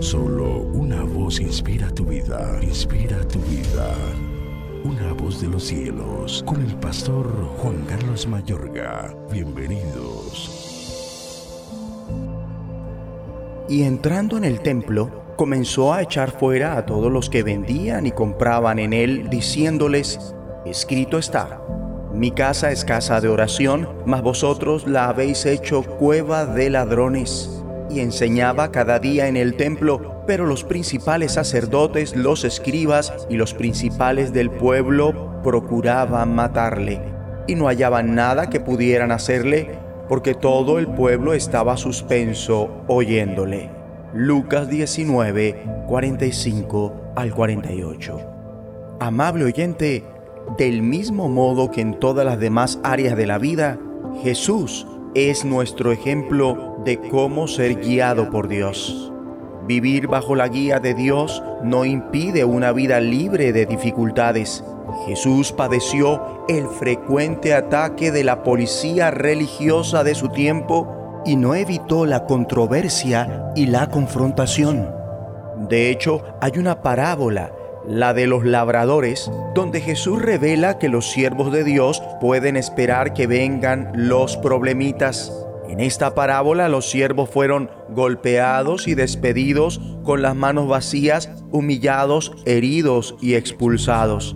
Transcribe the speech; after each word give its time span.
Solo 0.00 0.58
una 0.60 1.02
voz 1.02 1.40
inspira 1.40 1.88
tu 1.90 2.04
vida, 2.04 2.58
inspira 2.62 3.26
tu 3.28 3.38
vida. 3.40 3.94
Una 4.84 5.12
voz 5.14 5.40
de 5.40 5.48
los 5.48 5.64
cielos, 5.64 6.44
con 6.46 6.60
el 6.62 6.74
pastor 6.76 7.26
Juan 7.58 7.84
Carlos 7.88 8.26
Mayorga. 8.26 9.14
Bienvenidos. 9.32 10.50
Y 13.68 13.82
entrando 13.82 14.36
en 14.36 14.44
el 14.44 14.60
templo, 14.60 15.34
comenzó 15.36 15.92
a 15.92 16.02
echar 16.02 16.30
fuera 16.30 16.76
a 16.76 16.86
todos 16.86 17.10
los 17.10 17.30
que 17.30 17.42
vendían 17.42 18.06
y 18.06 18.12
compraban 18.12 18.78
en 18.78 18.92
él, 18.92 19.28
diciéndoles, 19.30 20.34
escrito 20.66 21.18
está, 21.18 21.62
mi 22.12 22.30
casa 22.30 22.70
es 22.70 22.84
casa 22.84 23.20
de 23.20 23.28
oración, 23.28 23.88
mas 24.06 24.22
vosotros 24.22 24.86
la 24.86 25.08
habéis 25.08 25.44
hecho 25.46 25.82
cueva 25.82 26.46
de 26.46 26.70
ladrones. 26.70 27.62
Enseñaba 28.00 28.70
cada 28.70 28.98
día 28.98 29.28
en 29.28 29.36
el 29.36 29.56
templo, 29.56 30.22
pero 30.26 30.46
los 30.46 30.64
principales 30.64 31.32
sacerdotes, 31.32 32.14
los 32.16 32.44
escribas 32.44 33.12
y 33.28 33.36
los 33.36 33.54
principales 33.54 34.32
del 34.32 34.50
pueblo 34.50 35.40
procuraban 35.42 36.34
matarle. 36.34 37.00
Y 37.46 37.54
no 37.54 37.66
hallaban 37.66 38.14
nada 38.14 38.50
que 38.50 38.60
pudieran 38.60 39.12
hacerle, 39.12 39.78
porque 40.08 40.34
todo 40.34 40.78
el 40.78 40.88
pueblo 40.88 41.32
estaba 41.32 41.76
suspenso 41.76 42.70
oyéndole. 42.86 43.70
Lucas 44.14 44.68
19, 44.68 45.84
45 45.88 47.12
al 47.16 47.34
48. 47.34 48.20
Amable 49.00 49.44
oyente, 49.44 50.04
del 50.58 50.82
mismo 50.82 51.28
modo 51.28 51.70
que 51.70 51.80
en 51.80 51.98
todas 51.98 52.24
las 52.24 52.38
demás 52.38 52.78
áreas 52.82 53.16
de 53.16 53.26
la 53.26 53.38
vida, 53.38 53.78
Jesús 54.22 54.86
es 55.14 55.44
nuestro 55.44 55.92
ejemplo 55.92 56.75
de 56.86 57.00
cómo 57.00 57.48
ser 57.48 57.80
guiado 57.80 58.30
por 58.30 58.48
Dios. 58.48 59.12
Vivir 59.66 60.06
bajo 60.06 60.36
la 60.36 60.46
guía 60.46 60.78
de 60.78 60.94
Dios 60.94 61.42
no 61.62 61.84
impide 61.84 62.44
una 62.44 62.70
vida 62.70 63.00
libre 63.00 63.52
de 63.52 63.66
dificultades. 63.66 64.64
Jesús 65.06 65.52
padeció 65.52 66.44
el 66.48 66.68
frecuente 66.68 67.52
ataque 67.52 68.12
de 68.12 68.22
la 68.22 68.44
policía 68.44 69.10
religiosa 69.10 70.04
de 70.04 70.14
su 70.14 70.28
tiempo 70.28 71.22
y 71.26 71.34
no 71.34 71.56
evitó 71.56 72.06
la 72.06 72.24
controversia 72.24 73.52
y 73.56 73.66
la 73.66 73.90
confrontación. 73.90 74.88
De 75.68 75.90
hecho, 75.90 76.22
hay 76.40 76.52
una 76.56 76.82
parábola 76.82 77.50
la 77.88 78.14
de 78.14 78.26
los 78.26 78.44
labradores, 78.44 79.30
donde 79.54 79.80
Jesús 79.80 80.20
revela 80.20 80.78
que 80.78 80.88
los 80.88 81.10
siervos 81.10 81.52
de 81.52 81.62
Dios 81.62 82.02
pueden 82.20 82.56
esperar 82.56 83.12
que 83.12 83.26
vengan 83.26 83.92
los 83.94 84.36
problemitas. 84.36 85.45
En 85.68 85.80
esta 85.80 86.14
parábola 86.14 86.68
los 86.68 86.90
siervos 86.90 87.28
fueron 87.28 87.70
golpeados 87.90 88.86
y 88.86 88.94
despedidos 88.94 89.80
con 90.04 90.22
las 90.22 90.36
manos 90.36 90.68
vacías, 90.68 91.30
humillados, 91.50 92.32
heridos 92.44 93.16
y 93.20 93.34
expulsados. 93.34 94.34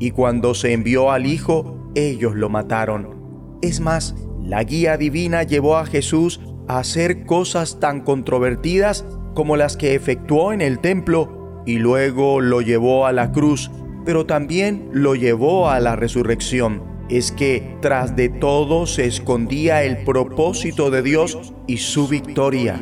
Y 0.00 0.10
cuando 0.10 0.54
se 0.54 0.72
envió 0.72 1.12
al 1.12 1.26
Hijo, 1.26 1.90
ellos 1.94 2.34
lo 2.34 2.48
mataron. 2.48 3.58
Es 3.62 3.80
más, 3.80 4.16
la 4.40 4.64
guía 4.64 4.96
divina 4.96 5.44
llevó 5.44 5.76
a 5.76 5.86
Jesús 5.86 6.40
a 6.66 6.78
hacer 6.78 7.24
cosas 7.26 7.78
tan 7.78 8.00
controvertidas 8.00 9.04
como 9.34 9.56
las 9.56 9.76
que 9.76 9.94
efectuó 9.94 10.52
en 10.52 10.60
el 10.60 10.80
templo 10.80 11.62
y 11.64 11.78
luego 11.78 12.40
lo 12.40 12.60
llevó 12.60 13.06
a 13.06 13.12
la 13.12 13.30
cruz, 13.30 13.70
pero 14.04 14.26
también 14.26 14.88
lo 14.92 15.14
llevó 15.14 15.70
a 15.70 15.78
la 15.78 15.94
resurrección. 15.94 16.91
Es 17.12 17.30
que 17.30 17.76
tras 17.82 18.16
de 18.16 18.30
todo 18.30 18.86
se 18.86 19.04
escondía 19.04 19.82
el 19.82 19.98
propósito 19.98 20.90
de 20.90 21.02
Dios 21.02 21.52
y 21.66 21.76
su 21.76 22.08
victoria. 22.08 22.80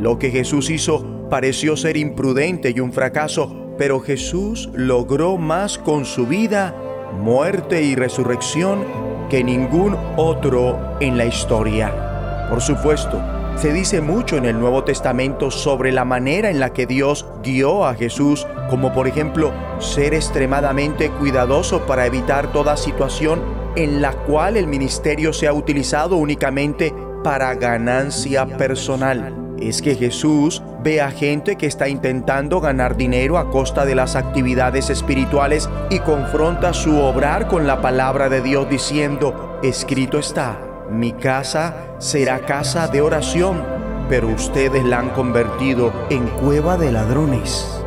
Lo 0.00 0.20
que 0.20 0.30
Jesús 0.30 0.70
hizo 0.70 1.28
pareció 1.28 1.76
ser 1.76 1.96
imprudente 1.96 2.70
y 2.70 2.78
un 2.78 2.92
fracaso, 2.92 3.74
pero 3.76 3.98
Jesús 3.98 4.70
logró 4.72 5.36
más 5.36 5.78
con 5.78 6.04
su 6.04 6.28
vida, 6.28 6.76
muerte 7.20 7.82
y 7.82 7.96
resurrección 7.96 8.84
que 9.28 9.42
ningún 9.42 9.96
otro 10.16 10.78
en 11.00 11.18
la 11.18 11.24
historia. 11.24 12.46
Por 12.48 12.60
supuesto, 12.60 13.20
se 13.56 13.72
dice 13.72 14.00
mucho 14.00 14.36
en 14.36 14.44
el 14.44 14.60
Nuevo 14.60 14.84
Testamento 14.84 15.50
sobre 15.50 15.90
la 15.90 16.04
manera 16.04 16.50
en 16.50 16.60
la 16.60 16.72
que 16.72 16.86
Dios 16.86 17.26
guió 17.42 17.84
a 17.84 17.94
Jesús, 17.94 18.46
como 18.70 18.92
por 18.92 19.08
ejemplo 19.08 19.52
ser 19.80 20.14
extremadamente 20.14 21.10
cuidadoso 21.10 21.84
para 21.84 22.06
evitar 22.06 22.52
toda 22.52 22.76
situación 22.76 23.55
en 23.76 24.02
la 24.02 24.12
cual 24.12 24.56
el 24.56 24.66
ministerio 24.66 25.32
sea 25.32 25.52
utilizado 25.52 26.16
únicamente 26.16 26.94
para 27.22 27.54
ganancia 27.54 28.46
personal. 28.46 29.34
Es 29.60 29.80
que 29.80 29.94
Jesús 29.94 30.62
ve 30.82 31.00
a 31.00 31.10
gente 31.10 31.56
que 31.56 31.66
está 31.66 31.88
intentando 31.88 32.60
ganar 32.60 32.96
dinero 32.96 33.38
a 33.38 33.50
costa 33.50 33.84
de 33.84 33.94
las 33.94 34.16
actividades 34.16 34.90
espirituales 34.90 35.68
y 35.90 36.00
confronta 36.00 36.72
su 36.72 36.98
obrar 36.98 37.48
con 37.48 37.66
la 37.66 37.80
palabra 37.80 38.28
de 38.28 38.42
Dios 38.42 38.68
diciendo, 38.68 39.58
escrito 39.62 40.18
está 40.18 40.66
mi 40.90 41.12
casa 41.12 41.96
será 41.98 42.38
casa 42.40 42.86
de 42.86 43.00
oración, 43.00 43.64
pero 44.08 44.28
ustedes 44.28 44.84
la 44.84 45.00
han 45.00 45.10
convertido 45.10 45.92
en 46.10 46.26
cueva 46.28 46.76
de 46.76 46.92
ladrones. 46.92 47.82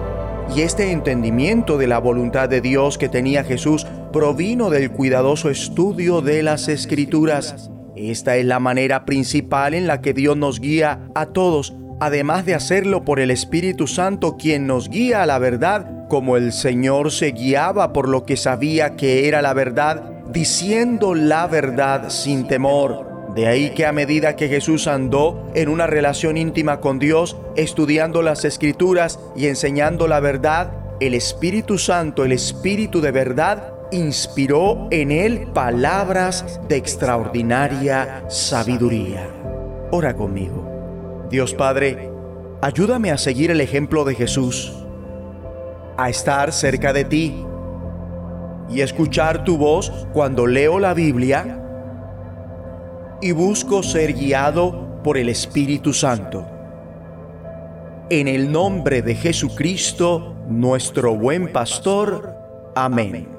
Y 0.54 0.62
este 0.62 0.92
entendimiento 0.92 1.78
de 1.78 1.88
la 1.88 2.00
voluntad 2.00 2.50
de 2.50 2.60
Dios 2.60 2.98
que 2.98 3.08
tenía 3.08 3.44
Jesús 3.44 3.88
provino 4.12 4.70
del 4.70 4.92
cuidadoso 4.92 5.50
estudio 5.50 6.22
de 6.22 6.44
las 6.44 6.68
escrituras. 6.68 7.70
Esta 7.96 8.38
es 8.38 8.46
la 8.46 8.60
manera 8.60 9.06
principal 9.06 9.74
en 9.74 9.88
la 9.88 10.02
que 10.02 10.14
Dios 10.14 10.38
nos 10.38 10.60
guía 10.60 11.08
a 11.16 11.28
todos, 11.28 11.76
además 12.00 12.46
de 12.46 12.56
hacerlo 12.56 13.04
por 13.04 13.20
el 13.20 13.32
Espíritu 13.32 13.88
Santo 13.88 14.38
quien 14.38 14.68
nos 14.68 14.90
guía 14.90 15.24
a 15.24 15.26
la 15.26 15.38
verdad, 15.38 16.08
como 16.08 16.38
el 16.38 16.54
Señor 16.54 17.12
se 17.12 17.32
guiaba 17.32 17.94
por 17.94 18.08
lo 18.08 18.26
que 18.26 18.38
sabía 18.38 18.96
que 18.96 19.28
era 19.28 19.42
la 19.42 19.54
verdad 19.54 20.24
diciendo 20.32 21.16
la 21.16 21.48
verdad 21.48 22.10
sin 22.10 22.48
temor. 22.48 23.08
De 23.36 23.48
ahí 23.48 23.72
que 23.72 23.86
a 23.86 23.92
medida 23.92 24.36
que 24.36 24.48
Jesús 24.48 24.88
andó 24.88 25.52
en 25.54 25.70
una 25.70 25.88
relación 25.88 26.36
íntima 26.36 26.80
con 26.80 26.98
Dios, 27.00 27.38
estudiando 27.56 28.22
las 28.22 28.44
escrituras 28.44 29.20
y 29.36 29.48
enseñando 29.48 30.08
la 30.08 30.20
verdad, 30.20 30.72
el 31.00 31.14
Espíritu 31.14 31.78
Santo, 31.78 32.26
el 32.26 32.32
Espíritu 32.32 33.02
de 33.02 33.12
verdad, 33.12 33.74
inspiró 33.92 34.88
en 34.92 35.12
él 35.12 35.48
palabras 35.54 36.60
de 36.68 36.78
extraordinaria 36.78 38.24
sabiduría. 38.30 39.30
Ora 39.92 40.16
conmigo. 40.16 41.28
Dios 41.30 41.54
Padre, 41.54 42.12
ayúdame 42.62 43.12
a 43.12 43.18
seguir 43.18 43.52
el 43.52 43.62
ejemplo 43.62 44.04
de 44.04 44.16
Jesús, 44.16 44.74
a 45.98 46.10
estar 46.10 46.52
cerca 46.52 46.94
de 46.94 47.06
ti 47.06 47.46
y 48.70 48.82
escuchar 48.82 49.44
tu 49.44 49.58
voz 49.58 49.92
cuando 50.14 50.46
leo 50.46 50.80
la 50.80 50.94
Biblia 50.94 51.60
y 53.22 53.32
busco 53.32 53.84
ser 53.84 54.14
guiado 54.14 55.02
por 55.04 55.18
el 55.18 55.30
Espíritu 55.30 55.94
Santo. 55.94 56.46
En 58.10 58.28
el 58.28 58.52
nombre 58.52 59.02
de 59.02 59.16
Jesucristo, 59.16 60.36
nuestro 60.48 61.16
buen 61.16 61.52
pastor. 61.52 62.36
Amén. 62.76 63.39